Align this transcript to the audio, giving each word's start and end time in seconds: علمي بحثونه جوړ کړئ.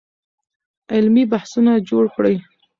علمي 0.93 1.23
بحثونه 1.31 1.71
جوړ 1.89 2.03
کړئ. 2.15 2.35